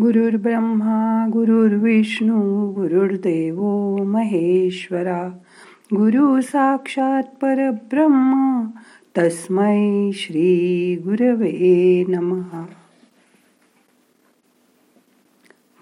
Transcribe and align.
गुरुर्ब्रह्मा 0.00 1.26
गुरुर्विष्णू 1.32 2.70
गुरुर्देव 2.72 3.62
महेश्वरा. 4.04 5.28
गुरु 5.92 6.40
साक्षात 6.40 7.22
परब्रह्मा 7.22 8.70
तस्मै 9.18 10.10
श्री 10.14 10.96
गुरवे 11.04 12.04
नमहा 12.08 12.66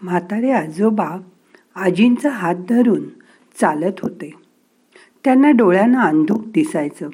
म्हातारे 0.03 0.51
आजोबा 0.51 1.17
आजींचा 1.77 2.31
हात 2.31 2.55
धरून 2.69 3.03
चालत 3.61 4.01
होते. 4.03 4.35
त्यांना 5.25 5.51
डोळ्यांना 5.51 6.03
अंधूक 6.03 6.47
दिसायचं. 6.47 7.09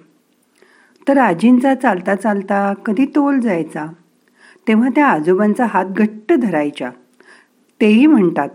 तर 1.09 1.19
आजींचा 1.19 1.75
चालता 1.75 2.15
चालता 2.15 2.75
कधी 2.75 3.07
तोल 3.07 3.41
जायचा? 3.41 3.87
तेव्हा 4.69 4.89
त्या 4.89 5.07
आजोबांचा 5.07 5.67
हात 5.67 5.85
घट्ट 5.87 6.33
धरायच्या. 6.33 6.91
तेही 7.81 8.07
म्हणतात 8.07 8.49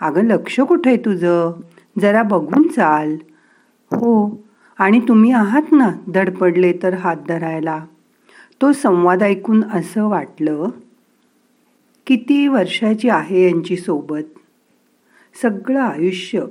अगं 0.00 0.24
लक्ष 0.24 0.60
कुठे 0.60 0.96
तुझं? 0.96 1.52
जरा 2.00 2.22
बघून 2.22 2.68
चाल. 2.68 3.16
हो 3.92 4.44
आणि 4.78 5.00
तुम्ही 5.00 5.32
आहात 5.32 5.72
ना 5.72 5.90
धडपडले 6.14 6.72
तर 6.82 6.94
हात 6.94 7.16
धरायला. 7.28 7.84
तो 8.62 8.72
संवाद 8.72 9.22
ऐकून 9.22 9.64
असं 9.64 10.04
वाटलं 10.04 10.68
किती 12.06 12.48
वर्षाची 12.48 13.08
आहे 13.08 13.44
यांची 13.44 13.76
सोबत? 13.76 14.38
सगळं 15.42 15.80
आयुष्य 15.80 16.44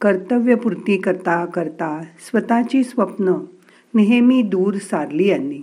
कर्तव्यपूर्ती 0.00 0.96
करता 0.96 1.46
करता 1.46 2.02
स्वतःची 2.30 2.84
स्वप्न 2.84 3.32
नेहमी 3.94 4.42
दूर 4.42 4.74
सारली 4.74 5.28
यांनी. 5.28 5.60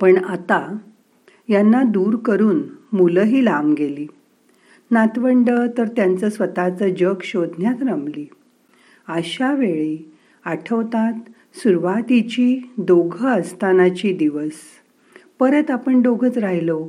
पण 0.00 0.24
आता 0.24 0.76
यांना 1.48 1.82
दूर 1.82 2.16
करून 2.16 2.62
मुलंही 2.92 3.44
लांब 3.44 3.74
गेली. 3.74 4.06
नातवंड 4.90 5.50
तर 5.78 5.86
त्यांचं 5.86 6.28
स्वतःचं 6.28 6.88
जग 6.88 7.14
शोधण्यात 7.22 7.82
रमली. 7.82 8.28
अशा 9.08 9.54
वेळी 9.54 10.12
आठवतात 10.44 11.12
सुरुवातीची 11.54 12.72
दोघं 12.78 13.28
असतानाची 13.28 14.12
दिवस. 14.12 14.52
परत 15.38 15.70
आपण 15.70 16.02
दोघंच 16.02 16.38
राहिलो. 16.38 16.88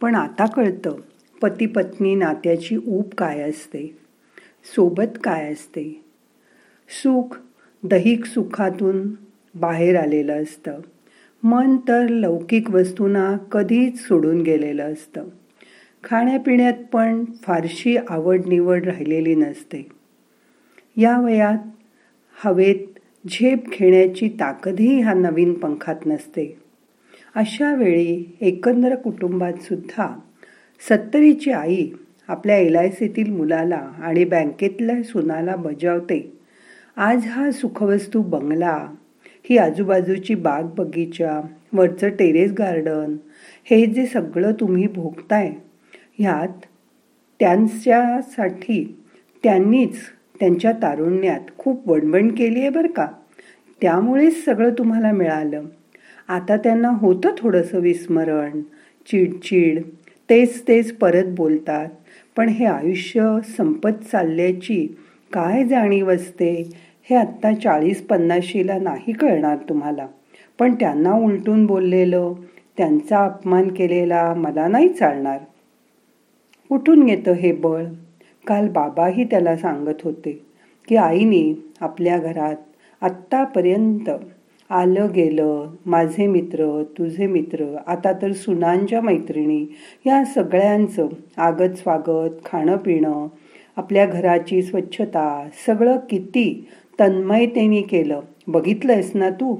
पण 0.00 0.14
आता 0.14 0.46
कळतं 0.46 0.96
पती 1.42 1.66
पत्नी 1.66 2.14
नात्याची 2.14 2.76
ऊब 2.76 3.14
काय 3.18 3.40
असते. 3.40 3.98
सोबत 4.76 5.18
काय 5.24 5.52
असते. 5.52 6.04
सुख 6.88 7.38
दैहिक 7.82 8.24
सुखातून 8.24 9.08
बाहेर 9.54 9.98
आलेलं 9.98 10.42
असतं. 10.42 10.80
मन 11.44 11.76
तर 11.76 12.08
लौकिक 12.08 12.70
वस्तूंना 12.70 13.36
कधीच 13.52 13.98
सोडून 13.98 14.40
गेलेलं 14.40 14.92
असतं. 14.92 15.24
खाण्यापिण्यात 16.04 16.72
पण 16.92 17.24
फारशी 17.24 17.96
आवड 17.96 18.40
निवड 18.46 18.86
राहिलेली 18.86 19.34
नसते. 19.34 19.88
या 20.96 21.20
वयात 21.20 21.58
हवेत 22.44 22.98
झेप 23.28 23.68
घेण्याची 23.68 24.28
ताकदही 24.28 25.00
ह्या 25.00 25.14
नवीन 25.14 25.54
पंखात 25.54 25.96
नसते. 26.06 26.58
अशा 27.34 27.74
वेळी 27.74 28.36
एकंदर 28.40 28.94
कुटुंबात 28.94 29.62
सुद्धा 29.62 30.18
सत्तरीची 30.88 31.50
आई 31.50 31.90
आपल्या 32.28 32.56
एल 32.56 32.76
आय 32.76 32.90
सीतील 32.90 33.30
मुलाला 33.30 33.82
आणि 33.98 34.24
बँकेतल्या 34.24 35.02
सुनाला 35.02 35.56
बजावते. 35.56 36.32
आज 36.96 37.26
हा 37.26 37.50
सुखवस्तू 37.50 38.22
बंगला 38.22 38.86
ही 39.44 39.56
आजूबाजूची 39.58 40.34
बाग 40.34 40.62
बगीचा 40.62 41.40
वरचं 41.72 42.08
टेरेस 42.08 42.52
गार्डन 42.58 43.16
हे 43.64 43.86
जे 43.86 44.06
सगळं 44.06 44.52
तुम्ही 44.52 44.86
भोगताय 44.86 45.50
ह्यात 46.18 46.66
त्यांच्यासाठी 47.40 48.84
त्यांनीच 49.44 49.96
त्यांच्या 50.40 50.72
तारुण्यात 50.72 51.40
खूप 51.58 51.88
वणवण 51.88 52.28
केली 52.28 52.60
आहे 52.60 52.68
बरं 52.68 52.90
का. 52.90 53.06
त्यामुळेच 53.82 54.44
सगळं 54.44 54.70
तुम्हाला 54.70 55.12
मिळालं. 55.12 55.62
आता 56.28 56.56
त्यांना 56.56 56.88
होतं 56.88 57.34
थोडंसं 57.38 57.80
विस्मरण 57.80 58.60
चिडचिड 59.06 59.82
तेच 60.30 60.62
तेच 60.68 60.92
परत 60.92 61.34
बोलतात. 61.36 61.88
पण 62.36 62.48
हे 62.48 62.64
आयुष्य 62.64 63.36
संपत 63.56 64.04
चालल्याची 64.12 64.86
काय 65.32 65.64
जाणीव 65.64 66.10
असते? 66.10 66.70
हे 67.08 67.16
आत्ता 67.16 67.52
चाळीस 67.52 68.02
पन्नाशीला 68.06 68.78
नाही 68.78 69.12
कळणार 69.12 69.56
तुम्हाला. 69.68 70.06
पण 70.58 70.74
त्यांना 70.74 71.12
उलटून 71.14 71.66
बोललेलं 71.66 72.32
त्यांचा 72.78 73.24
अपमान 73.24 73.68
केलेला 73.68 74.32
मला 74.34 74.66
नाही 74.68 74.88
चालणार. 74.88 75.38
कुठून 76.70 77.08
येतं 77.08 77.32
हे 77.32 77.52
बळ. 77.52 77.84
काल 78.46 78.68
बाबाही 78.68 79.24
त्याला 79.24 79.56
सांगत 79.56 80.02
होते 80.04 80.32
की 80.88 80.96
आईने 80.96 81.42
आपल्या 81.80 82.18
घरात 82.18 82.56
आत्तापर्यंत 83.02 84.10
आलं 84.70 85.12
गेलं 85.14 85.66
माझे 85.86 86.26
मित्र 86.26 86.82
तुझे 86.98 87.26
मित्र 87.26 87.64
आता 87.86 88.12
तर 88.22 88.32
सुनांच्या 88.32 89.00
मैत्रिणी 89.00 89.64
या 90.06 90.24
सगळ्यांचं 90.24 91.08
आगत 91.36 91.74
स्वागत 91.74 92.44
खाणं 92.44 92.76
पिणं 92.76 93.26
आपल्या 93.76 94.06
घराची 94.06 94.62
स्वच्छता 94.62 95.48
सगळं 95.66 95.96
किती 96.10 96.66
तन्मयतेने 97.00 97.82
केलं. 97.82 98.20
बघितलंयस 98.46 99.10
ना 99.14 99.30
तू? 99.30 99.56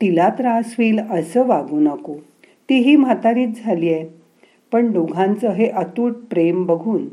तिला 0.00 0.28
त्रास 0.28 0.74
होईल 0.78 1.00
असं 1.00 1.46
वागू 1.46 1.80
नको. 1.80 2.16
तीही 2.68 2.96
म्हातारीच 2.96 3.64
झाली 3.64 3.92
आहे 3.92 4.08
पण 4.72 4.90
दोघांचं 4.92 5.48
हे 5.48 5.68
अतूट 5.70 6.16
प्रेम 6.30 6.64
बघून 6.64 7.08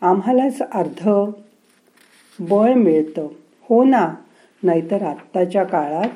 आम्हालाच 0.00 0.62
अर्ध 0.62 1.08
बळ 2.38 2.74
मिळतं. 2.74 3.28
हो 3.62 3.84
ना? 3.84 4.14
नाहीतर 4.62 5.02
आत्ताच्या 5.02 5.64
काळात 5.64 6.08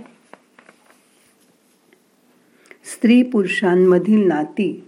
स्त्री 2.85 3.23
पुरुषांमधील 3.23 4.27
नाती 4.29 4.85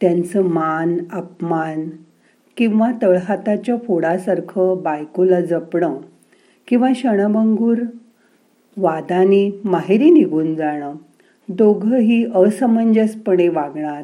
त्यांचं 0.00 0.42
मान 0.42 0.96
अपमान 1.12 1.88
किंवा 2.56 2.90
तळहाताच्या 3.02 3.76
फोडासारखं 3.76 4.82
बायकोला 4.82 5.40
जपणं 5.40 5.96
किंवा 6.70 6.92
क्षणभंगूर. 6.92 7.78
वादाने 8.76 9.60
माहेरी 9.64 10.10
निघून 10.10 10.54
जाणं. 10.54 10.94
दोघंही 11.48 12.26
असमंजसपणे 12.34 13.48
वागणार. 13.48 14.02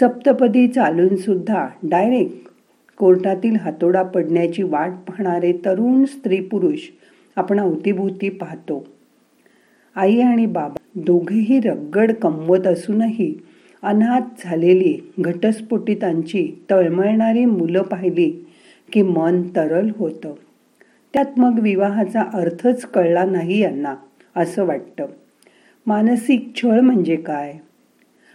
सप्तपदी 0.00 0.68
चालून 0.68 1.16
सुद्धा 1.16 1.66
डायरेक्ट 1.82 2.50
कोर्टातील 2.96 3.56
हातोडा 3.56 4.02
पडण्याची 4.02 4.62
वाट 4.62 4.90
पाहणारे 4.90 5.52
तरुण 5.52 6.04
स्त्री 6.04 6.40
पुरुष 6.40 6.78
आपण 7.36 7.60
अवतीभोवती 7.60 8.28
पाहतो. 8.28 8.86
आई 9.96 10.20
आणि 10.20 10.46
बाबा 10.46 10.78
दोघेही 10.94 11.60
रगड 11.60 12.12
कमवत 12.12 12.66
असूनही 12.66 13.34
अनाथ 13.82 14.20
झालेली 14.44 15.12
घटस्फोटितांची 15.20 16.64
तळमळणारी 16.70 17.44
मुलं 17.44 17.82
पाहिली 17.82 18.46
की 18.92 19.02
मन 19.02 19.42
तरल 19.42 19.90
होतं. 19.98 20.34
त्यात 21.16 21.38
मग 21.38 21.58
विवाहाचा 21.58 22.24
अर्थच 22.34 22.84
कळला 22.84 23.24
नाही 23.24 23.60
यांना 23.60 23.94
असं 24.36 24.66
वाटतं. 24.66 25.06
मानसिक 25.86 26.50
छळ 26.56 26.80
म्हणजे 26.80 27.16
काय? 27.16 27.54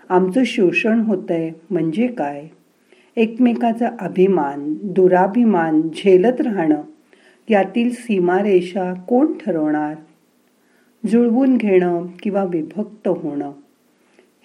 आमचं 0.09 0.43
शोषण 0.45 0.99
होतंय 0.99 1.51
म्हणजे 1.69 2.07
काय? 2.07 2.47
एकमेकाचा 3.15 3.89
अभिमान 3.99 4.77
दुराभिमान 4.83 5.81
झेलत 5.81 6.41
राहणं 6.41 6.81
यातील 7.49 7.93
सीमारेषा 7.93 8.93
कोण 8.93 9.33
ठरवणार? 9.33 9.95
जुळवून 11.07 11.57
घेणं 11.57 12.05
किंवा 12.23 12.43
विभक्त 12.43 13.07
होणं? 13.07 13.51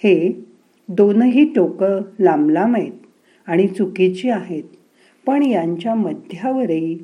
हे 0.05 0.45
दोनही 0.89 1.53
टोकं 1.53 2.01
लांबलांब 2.21 2.77
आहेत 2.77 2.93
आणि 3.47 3.67
चुकीची 3.67 4.31
आहेत 4.31 4.65
पण 5.27 5.43
यांच्या 5.43 5.95
मध्यावरही 5.95 6.99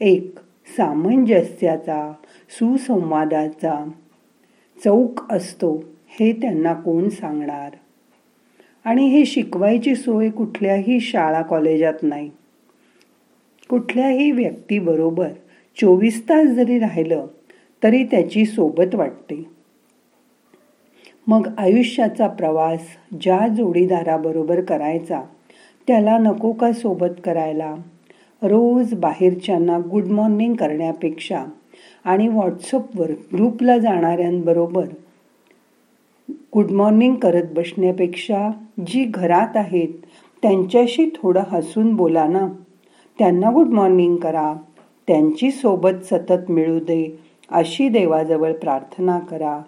एक 0.00 0.38
सामंजस्याचा 0.66 2.12
सुसंवादाचा 2.50 3.88
चौक 4.84 5.32
असतो 5.32 5.84
हे 6.08 6.32
त्यांना 6.32 6.74
कोण 6.74 7.08
सांगणार? 7.08 7.70
आणि 8.84 9.06
हे 9.06 9.24
शिकवायची 9.24 9.94
सोय 9.94 10.30
कुठल्याही 10.30 11.00
शाळा 11.00 11.42
कॉलेजात 11.42 11.94
नाही. 12.02 12.30
कुठल्याही 13.70 14.30
व्यक्तीबरोबर 14.30 15.28
चोवीस 15.80 16.22
तास 16.22 16.46
जरी 16.46 16.78
राहिलं 16.78 17.26
तरी 17.82 18.04
त्याची 18.04 18.44
सोबत 18.44 18.94
वाटते. 18.94 19.50
मग 21.26 21.48
आयुष्याचा 21.58 22.26
प्रवास 22.26 22.80
ज्या 23.20 23.48
जोडीदाराबरोबर 23.48 24.60
करायचा 24.60 25.22
त्याला 25.86 26.18
नको 26.18 26.52
का 26.52 26.72
सोबत 26.72 27.20
करायला? 27.24 27.74
रोज 28.42 28.94
बाहेरच्यांना 28.94 29.78
गुड 29.78 30.06
मॉर्निंग 30.06 30.54
करण्यापेक्षा 30.54 31.44
आणि 32.04 32.28
व्हॉट्सअपवर 32.28 33.10
ग्रुपला 33.10 33.78
जाणाऱ्यांबरोबर 33.78 34.86
गुड 36.30 36.70
मॉर्निंग 36.70 37.14
करत 37.14 37.44
बसण्यापेक्षा 37.54 38.50
जी 38.86 39.04
घरात 39.04 39.56
आहेत 39.56 39.88
त्यांच्याशी 40.42 41.10
थोडं 41.14 41.42
हसून 41.50 41.94
बोला 41.94 42.26
ना. 42.26 42.48
त्यांना 43.18 43.50
गुड 43.50 43.66
मॉर्निंग 43.66 44.16
करा. 44.16 44.54
त्यांची 45.06 45.50
सोबत 45.50 46.04
सतत 46.04 46.50
मिळू 46.50 46.78
दे 46.78 47.18
अशी 47.50 47.88
देवाजवळ 47.88 48.52
प्रार्थना 48.52 49.18
करा. 49.18 49.62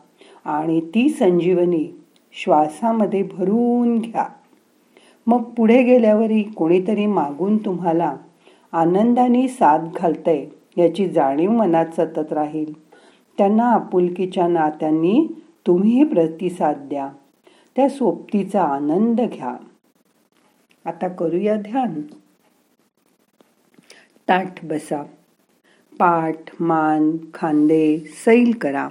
आणि 0.44 0.80
ती 0.80 1.08
संजीवनी 1.08 1.98
श्वासामध्ये 2.32 3.22
भरून 3.22 3.98
घ्या. 3.98 4.24
मग 5.26 5.42
पुढे 5.42 5.82
गेल्यावरही 5.82 6.42
कोणीतरी 6.42 7.06
मागून 7.06 7.56
तुम्हाला 7.56 8.16
आनंदाने 8.72 9.48
साथ 9.48 9.78
घालतंय 9.96 10.46
याची 10.76 11.08
जाणीव 11.08 11.50
मनात 11.50 11.86
सतत 11.86 12.32
राहील. 12.32 12.72
त्यांना 13.38 13.72
आपुलकीच्या 13.72 14.48
नात्यांनी 14.48 15.44
तुम्ही 15.66 16.04
प्रतिसाद 16.04 16.76
द्या. 16.76 17.12
त्या 17.76 17.88
सोबतीचा 17.88 18.64
आनंद 18.64 19.20
घ्या. 19.20 19.56
आता 20.84 21.08
करूया 21.08 21.56
ध्यान. 21.56 22.02
ताठ 24.28 24.64
बसा. 24.64 25.02
पाठ 25.98 26.36
मान 26.60 27.16
खांदे 27.34 27.98
सैल 27.98 28.58
करा. 28.60 28.88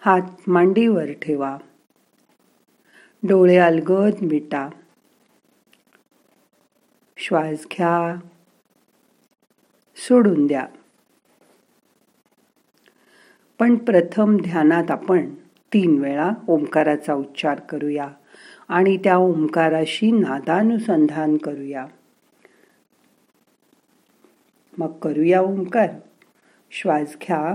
हात 0.00 0.22
मांडीवर 0.46 1.12
ठेवा. 1.12 1.58
डोळे 3.22 3.56
अलगद 3.56 4.14
मिटा. 4.22 4.68
श्वास 7.16 7.66
घ्या. 7.72 8.20
सोडून 10.08 10.46
द्या. 10.46 10.66
पण 13.58 13.76
प्रथम 13.76 14.36
ध्यानात 14.36 14.90
आपण 14.90 15.34
तीन 15.72 15.98
वेळा 15.98 16.30
ओंकाराचा 16.48 17.14
उच्चार 17.14 17.60
करूया 17.60 18.08
आणि 18.68 18.96
त्या 18.96 19.16
ओंकाराशी 19.16 20.10
नादानुसंधान 20.10 21.36
करूया. 21.36 21.86
मग 24.78 24.92
करूया 24.98 25.40
ओंकार. 25.40 25.90
श्वास 26.70 27.16
घ्या. 27.22 27.54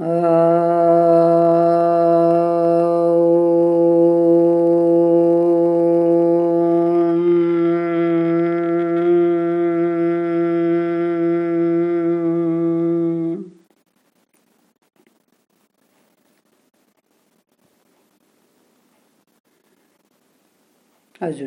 अजून 0.00 0.08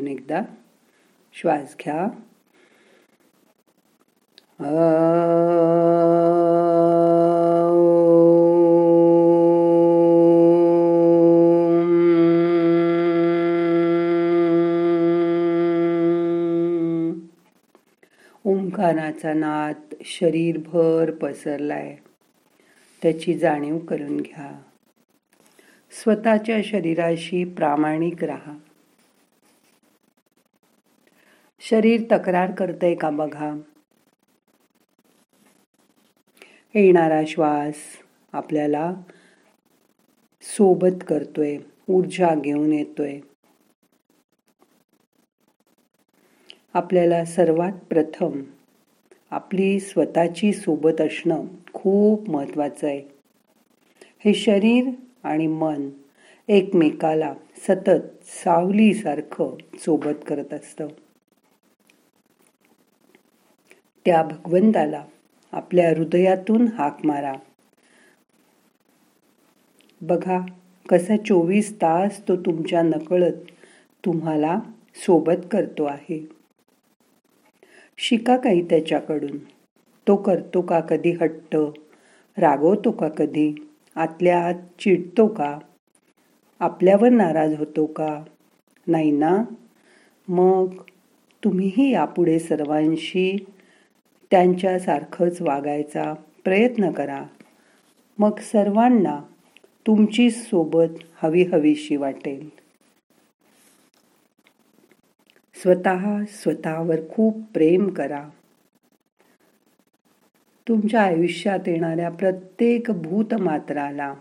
एकदा. 0.08 0.42
श्वास 1.34 1.76
घ्या. 1.80 2.08
ओंकाराचा 18.90 19.34
नाद 19.34 19.96
शरीरभर 20.06 21.12
पसरलाय. 21.12 21.98
त्याची 23.02 23.40
जाणीव 23.40 23.78
करून 23.78 24.18
घ्या. 24.18 24.62
स्वतःच्या 25.92 26.62
शरीराशी 26.64 27.44
प्रामाणिक 27.44 28.24
राहा. 28.24 28.58
शरीर 31.60 32.02
तक्रार 32.12 32.52
करतंय 32.52 32.96
का 32.96 33.10
बघा? 33.10 33.54
येणारा 36.76 37.22
श्वास 37.28 37.76
आपल्याला 38.34 38.94
सोबत 40.42 41.04
करतोय 41.08 41.58
ऊर्जा 41.90 42.40
घेऊन 42.40 42.74
येतोय. 42.74 43.20
आपल्याला 46.74 47.26
सर्वात 47.26 47.72
प्रथम 47.72 48.42
आपली 49.32 49.80
स्वतःची 49.80 50.54
सोबत 50.54 51.02
असणं 51.02 51.46
खूप 51.74 52.30
महत्वाचं 52.30 52.88
आहे. 52.88 53.02
हे 54.26 54.34
शरीर 54.34 54.90
आणि 55.24 55.48
मन 55.48 55.90
एकमेकाला 56.48 57.34
सतत 57.58 58.24
सावलीसारखं 58.24 59.56
सोबत 59.80 60.24
करत 60.28 60.54
असतं. 60.54 60.88
त्या 64.06 64.24
भगवंताला 64.24 65.06
आपल्या 65.52 65.90
हृदयातून 65.90 66.68
हाक 66.68 67.06
मारा. 67.06 67.34
बघा 70.02 70.40
कसा 70.90 71.18
चोवीस 71.18 71.76
तास 71.76 72.28
तो 72.28 72.36
तुमच्या 72.36 72.82
नकळत 72.82 73.34
तुम्हाला 74.06 74.60
सोबत 74.96 75.48
करतो 75.52 75.84
आहे. 75.84 76.39
शिका 78.02 78.38
काही 78.38 78.62
त्याच्याकडून. 78.62 79.38
तो 80.08 80.16
करतो 80.16 80.62
का 80.62 80.80
कधी 80.80 81.12
हट्ट? 81.12 81.56
रागवतो 82.38 82.92
का 82.92 83.10
कधी? 83.10 83.68
आतल्या 83.96 84.46
आत 84.46 84.54
चिडतो 84.54 85.28
का? 85.28 85.60
आपल्यावर 86.60 87.10
नाराज 87.10 87.58
होतो 87.58 87.86
का? 87.86 88.24
नाही 88.88 89.12
ना? 89.12 89.44
मग 90.28 90.74
तुम्हीही 91.44 91.92
यापुढे 91.92 92.40
सर्वांशी 92.40 93.46
त्यांच्यासारखंच 94.32 95.42
वागायचा 95.42 96.14
प्रयत्न 96.44 96.92
करा. 96.92 97.24
मग 98.20 98.40
सर्वांना 98.40 99.20
तुमची 99.88 100.30
सोबत 100.30 101.00
हवी 101.24 101.44
हवीशी 101.44 101.96
वाटेल. 101.96 102.50
स्वतः 105.62 106.26
स्वतःवर 106.26 106.96
खूप 107.10 107.42
प्रेम 107.54 107.90
करा. 107.90 108.30
तुमच्या 110.68 111.02
आयुष्यात 111.02 111.60
येणाऱ्या 111.68 112.10
प्रत्येक 112.10 112.92
भूतमात्राला 112.92 114.14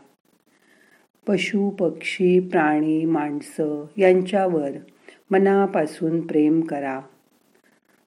पशु 1.28 1.70
पक्षी 1.70 2.40
प्राणी 2.40 3.04
माणसं 3.04 3.86
यांच्यावर 3.96 4.70
मनापासून 5.30 6.26
प्रेम 6.26 6.60
करा. 6.60 7.00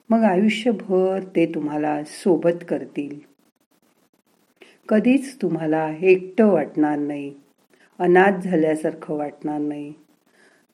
मग 0.10 0.20
आयुष्यभर 0.20 1.20
ते 1.36 1.46
तुम्हाला 1.46 2.04
सोबत 2.04 2.66
करतील. 2.70 3.20
कधीच 4.90 5.42
तुम्हाला 5.42 5.94
एकटं 6.02 6.48
वाटणार 6.48 6.98
नाही. 6.98 7.34
अनाथ 8.00 8.40
झाल्यासारखं 8.40 9.14
वाटणार 9.16 9.60
नाही. 9.60 9.94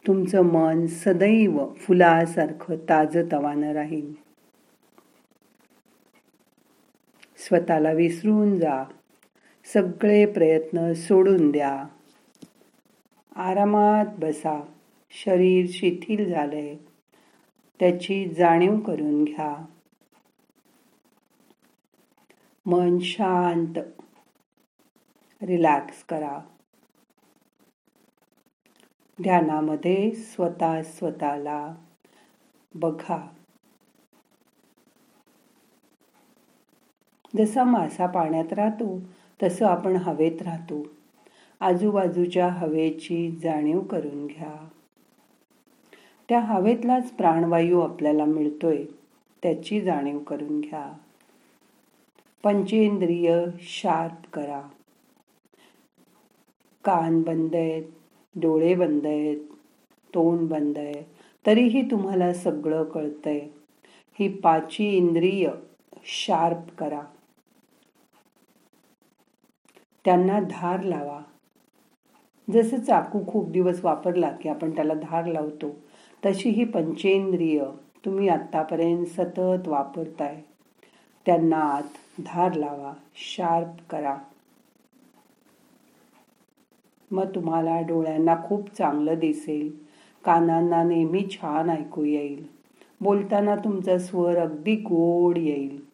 तुमचं 0.07 0.41
मन 0.41 0.87
सदैव 0.87 1.73
फुलासारखं 1.73 2.75
ताजतवानं 2.75 3.73
राहील. 3.73 4.13
स्वतःला 7.37 7.91
विसरून 7.91 8.59
जा. 8.59 8.83
सगळे 9.73 10.25
प्रयत्न 10.25 10.93
सोडून 10.93 11.51
द्या. 11.51 11.83
आरामात 13.35 14.05
बसा. 14.17 14.61
शरीर 15.09 15.65
शिथिल 15.69 16.29
झालंय. 16.29 16.75
त्याची 17.79 18.29
जाणीव 18.29 18.79
करून 18.79 19.23
घ्या. 19.23 19.65
मन 22.65 22.99
शांत. 22.99 23.79
रिलॅक्स 25.41 26.03
करा. 26.03 26.56
ध्यानामध्ये 29.23 30.11
स्वतः 30.11 30.83
स्वतःला 30.83 31.75
बघा. 32.75 33.27
जसा 37.37 37.63
मासा 37.63 38.05
पाण्यात 38.05 38.53
राहतो 38.53 39.01
तसं 39.43 39.65
आपण 39.65 39.95
हवेत 39.95 40.41
राहतो. 40.41 40.87
आजूबाजूच्या 41.59 42.47
हवेची 42.47 43.31
जाणीव 43.43 43.79
करून 43.79 44.27
घ्या. 44.27 44.67
त्या 46.29 46.39
हवेतलाच 46.39 47.11
प्राणवायू 47.11 47.81
आपल्याला 47.81 48.25
मिळतोय 48.25 48.85
त्याची 49.43 49.81
जाणीव 49.81 50.19
करून 50.19 50.61
घ्या. 50.61 50.93
पंचेंद्रिय 52.43 53.45
शार्प 53.59 54.29
करा. 54.33 54.61
कान 56.83 57.21
बंद 57.21 57.55
आहेत 57.55 57.83
डोळे 58.41 58.75
बंद 58.75 59.05
आहेत 59.05 59.37
तोंड 60.13 60.49
बंद 60.49 60.77
आहे 60.77 61.03
तरीही 61.45 61.81
तुम्हाला 61.91 62.33
सगळं 62.33 62.83
कळतंय. 62.83 63.39
ही 64.19 64.33
पाची 64.33 64.89
इंद्रिय 64.89 65.49
शार्प 66.05 66.75
करा. 66.77 67.01
त्यांना 70.05 70.39
धार 70.39 70.83
लावा. 70.83 71.21
जसं 72.53 72.79
चाकू 72.79 73.19
खूप 73.27 73.49
दिवस 73.49 73.85
वापरला 73.85 74.31
की 74.31 74.49
आपण 74.49 74.75
त्याला 74.75 74.93
धार 74.93 75.25
लावतो 75.25 75.75
तशी 76.25 76.49
ही 76.49 76.65
पंचेंद्रिय 76.65 77.63
तुम्ही 78.05 78.27
आत्तापर्यंत 78.27 79.05
सतत 79.05 79.67
वापरताय. 79.67 80.41
त्यांना 81.25 81.59
आत 81.59 82.21
धार 82.25 82.53
लावा 82.53 82.93
शार्प 83.15 83.89
करा. 83.89 84.17
मग 87.11 87.35
तुम्हाला 87.35 87.81
डोळ्यांना 87.81 88.35
खूप 88.47 88.69
चांगलं 88.69 89.19
दिसेल. 89.19 89.77
कानांना 90.23 90.83
नेहमी 90.83 91.27
छान 91.31 91.69
ऐकू 91.69 92.03
येईल. 92.03 92.47
बोलताना 93.01 93.55
तुमचा 93.55 93.97
स्वर 93.97 94.37
अगदी 94.37 94.75
गोड 94.75 95.37
येईल. 95.37 95.85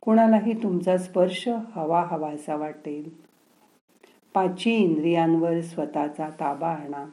कोणालाही 0.00 0.62
तुमचा 0.62 0.98
स्पर्श 0.98 1.48
हवा 1.48 2.06
हवासा 2.10 2.56
वाटेल. 2.56 3.10
पाचवी 4.34 4.72
इंद्रियांवर 4.72 5.60
स्वतःचा 5.60 6.30
ताबा 6.40 6.68
आणा. 6.68 7.06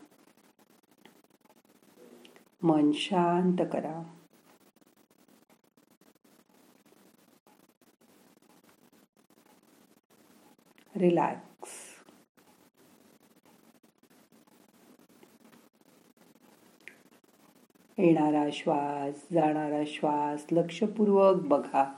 मन 2.64 2.92
शांत 2.94 3.66
करा. 3.74 4.04
रिलॅक्स 10.96 11.87
येणारा 17.98 18.50
श्वास 18.52 19.28
जाणारा 19.34 19.84
श्वास 19.88 20.46
लक्षपूर्वक 20.52 21.36
बघा. 21.36 21.94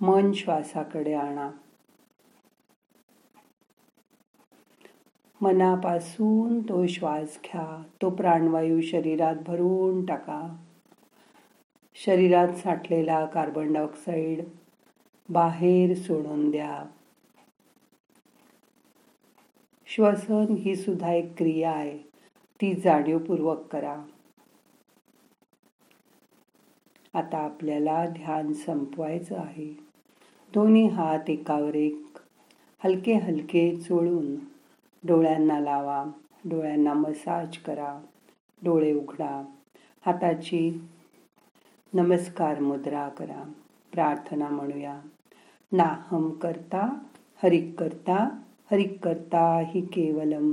मन 0.00 0.32
श्वासाकडे 0.32 1.14
आणा. 1.14 1.50
मनापासून 5.40 6.62
तो 6.62 6.86
श्वास 6.86 7.38
घ्या. 7.44 7.82
तो 8.02 8.10
प्राणवायू 8.10 8.80
शरीरात 8.80 9.36
भरून 9.46 10.06
टाका. 10.06 10.56
शरीरात 11.94 12.48
साठलेला 12.48 13.26
कार्बन 13.26 13.72
डायऑक्साईड 13.72 14.44
बाहेर 15.28 15.96
सोडून 15.96 16.50
द्या. 16.50 16.84
श्वसन 19.86 20.46
ही 20.58 20.76
सुद्धा 20.76 21.12
एक 21.12 21.36
क्रिया 21.36 21.70
आहे. 21.70 22.07
ती 22.60 22.74
जाणीवपूर्वक 22.74 23.58
करा. 23.58 24.02
आता 27.14 27.38
आपल्याला 27.38 28.06
ध्यान 28.06 28.52
संपवायचं 28.52 29.36
आहे. 29.36 29.78
दोन्ही 30.54 30.88
हात 30.88 31.30
एकावर 31.30 31.74
एक. 31.74 32.06
हलके 32.84 33.14
हलके 33.14 33.76
चोळून 33.76 34.36
डोळ्यांना 35.06 35.60
लावा. 35.60 36.04
डोळ्यांना 36.44 36.92
मसाज 36.92 37.56
करा. 37.58 38.00
डोळे 38.64 38.94
उघडा. 38.94 39.42
हाताची 40.06 40.82
नमस्कार 41.94 42.60
मुद्रा 42.60 43.08
करा. 43.08 43.52
प्रार्थना 43.92 44.48
म्हणूया. 44.48 45.00
नाहम 45.72 46.30
करता 46.30 46.98
हरिक 47.42 47.80
करता 47.80 48.42
हरिक 48.70 49.04
करता 49.04 49.62
हि 49.66 49.80
केवलम 49.80 50.52